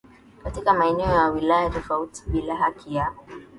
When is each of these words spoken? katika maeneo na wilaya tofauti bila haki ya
katika 0.43 0.73
maeneo 0.73 1.07
na 1.07 1.29
wilaya 1.29 1.69
tofauti 1.69 2.21
bila 2.29 2.55
haki 2.55 2.95
ya 2.95 3.11